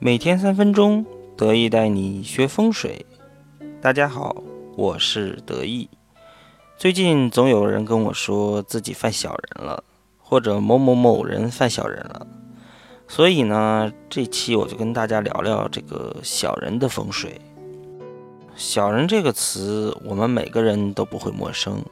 [0.00, 1.04] 每天三分钟，
[1.36, 3.04] 得意带你学风水。
[3.80, 4.44] 大家好，
[4.76, 5.90] 我是得意。
[6.76, 9.82] 最近总有人跟我说自己犯小人了，
[10.16, 12.24] 或者某某某人犯小人了，
[13.08, 17.40] 所以呢，这期我就跟大家聊聊这个小人的风水。
[18.54, 21.84] 小人这个词，我们每个人都不会陌生，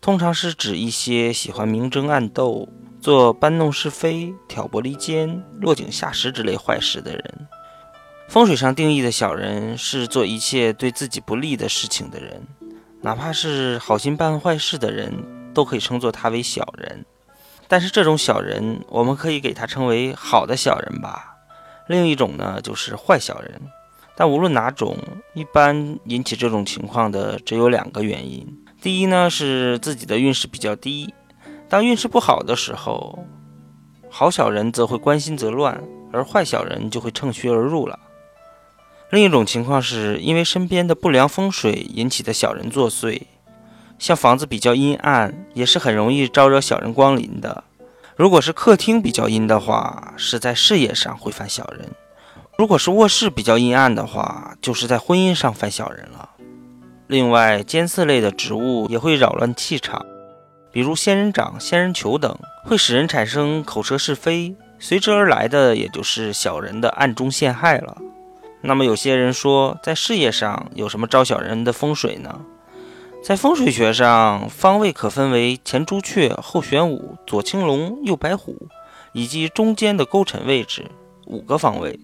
[0.00, 2.68] 通常是指一些喜欢明争暗斗。
[3.02, 7.48] 做搬弄是非、挑拨离间、落井下石之类坏事的人，
[8.28, 12.46] 风水上定义的小人是做一切对自己不利的事情的人，
[13.00, 15.12] 哪怕是好心办坏事的人，
[15.52, 17.04] 都可以称作他为小人。
[17.66, 21.38] 但是这种小人，我们可以给他称为好的小人吧。
[21.88, 23.60] 另一种呢，就是坏小人。
[24.14, 24.96] 但无论哪种，
[25.34, 28.46] 一般引起这种情况的只有两个原因：
[28.80, 31.12] 第一呢，是自己的运势比较低。
[31.72, 33.24] 当运势不好的时候，
[34.10, 37.98] 好小人则会关心则乱，而坏小人就会趁虚而入了。
[39.08, 43.22] 另一种情况是因为身边的不良风水引起的小人作祟，
[43.98, 47.64] 像房子比较阴暗，也是很容易招惹小人光临的。
[48.16, 51.88] 如果是客厅比较阴的话，是在事业上会犯小人；
[52.58, 56.28] 如果是卧室比较阴暗的话，就是在婚姻上犯小人了。
[57.06, 60.04] 另外，尖刺类的植物也会扰乱气场。
[60.72, 67.98] 比如仙人掌、仙人球等，会使人产生口舌是非，随之而来的也就是小人的暗中陷害了。
[68.62, 72.40] 那么有些人说，在事业上有什么招小人的风水呢？
[73.22, 78.68] 在风水学上，方位可分为前朱雀、后玄武、左青龙、右白虎，
[79.12, 80.86] 以及中间的勾陈位置
[81.26, 82.00] 五个方位。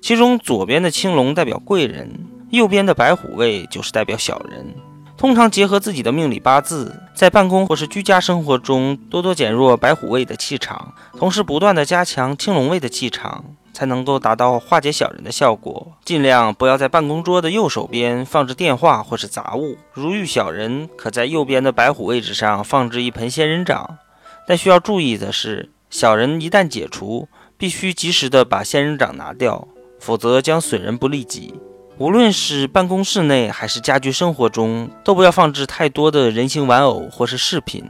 [0.00, 4.74] 其中左边的青龙代表贵人，右边的白虎位就是代表小人。
[5.20, 15.92] 通常结合自己的命理八字，在办公或是居家生活中多多减弱白虎位的气场，同时不断的加强青龙位的气场，才能够达到化解小人的效果。
[16.06, 19.76] 尽量不要在办公桌的右手边放置电话或是杂物。
[19.92, 23.98] 如遇小人，可在右边的白虎位置上放置一盆仙人掌。
[24.46, 31.52] 但需要注意的是，小人一旦解除，必须及时的把仙人掌拿掉，否则将损人不利己。
[32.00, 37.84] 无论是办公室内还是家居生活中，都不要放置太多的人形玩偶或是饰品，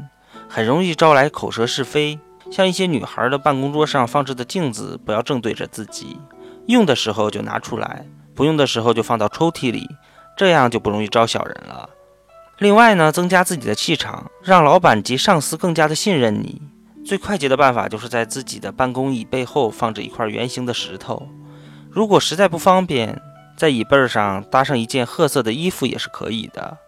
[0.48, 2.18] 很容易招来口舌是非。
[2.50, 6.18] 像一些女孩的办公桌上放置的镜子，不要正对着自己，
[6.66, 8.04] 用的时候就拿出来，
[8.34, 9.88] 不用的时候就放到抽屉里，
[10.36, 11.88] 这样就不容易招小人了。
[12.58, 16.60] 另外呢，增加自己的气场，让老板及上司更加的信任你，
[17.06, 21.28] 最快捷的办法就是在自己的办公椅背后放置一块圆形的石头。
[21.88, 23.20] 如果实在不方便，
[23.60, 26.78] 在椅背上搭上一件褐色的衣服也是可以的。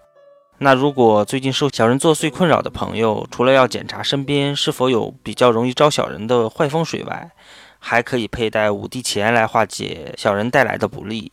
[0.57, 7.31] 那如果最近受小人作祟困扰的朋友，除了要检查身边是否有比较容易招小人的坏风水外，
[7.79, 11.31] 还可以佩戴五帝钱来化解小人带来的不利。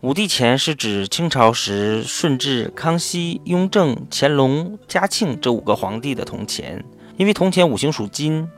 [0.00, 6.82] 五帝钱是指清朝时顺治、康熙、雍正、乾隆、嘉庆这五个皇帝的铜钱，
[7.18, 8.48] 因为铜钱五行属金，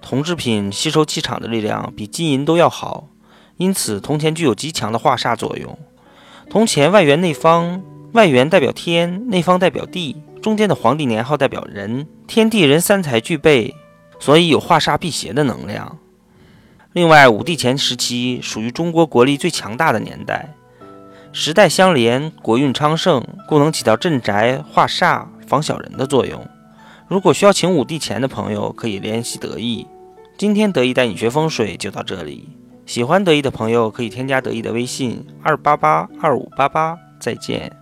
[0.00, 3.08] 铜制品吸收气场的力量比金银都要好。
[3.60, 5.78] 因此，铜钱具有极强的化煞作用。
[6.48, 7.82] 铜钱外圆内方，
[8.14, 13.74] 外圆代表天，内方代表地，中间的皇帝年号代表人，天地人三才具备，
[14.18, 15.98] 所以有化煞辟邪的能量。
[16.94, 20.54] 另外，五帝钱时期属于中国国力最强大的年代，
[21.30, 26.48] 时代相连，国运昌盛，故能起到镇宅、化煞、防小人的作用。
[27.08, 29.86] 如果需要请五帝钱的朋友，可以联系得意。
[30.38, 32.48] 今天得意带你学风水就到这里。
[32.90, 37.79] 喜欢得意的朋友可以添加得意的微信二八八二五八八，再见。